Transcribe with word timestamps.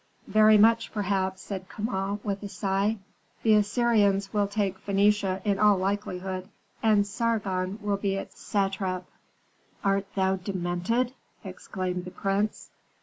"Very 0.25 0.57
much, 0.57 0.91
perhaps," 0.91 1.43
said 1.43 1.69
Kama, 1.69 2.17
with 2.23 2.41
a 2.41 2.49
sigh. 2.49 2.97
"The 3.43 3.53
Assyrians 3.53 4.33
will 4.33 4.47
take 4.47 4.83
Phœnicia 4.83 5.45
in 5.45 5.59
all 5.59 5.77
likelihood, 5.77 6.49
and 6.81 7.05
Sargon 7.05 7.77
will 7.83 7.97
be 7.97 8.15
its 8.15 8.41
satrap." 8.41 9.05
"Art 9.83 10.07
thou 10.15 10.37
demented?" 10.37 11.13
exclaimed 11.43 12.05
the 12.05 12.09
prince. 12.09 12.71